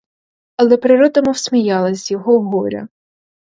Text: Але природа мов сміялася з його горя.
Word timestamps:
Але 0.63 0.79
природа 0.85 1.19
мов 1.29 1.37
сміялася 1.43 2.03
з 2.05 2.11
його 2.17 2.41
горя. 2.51 2.87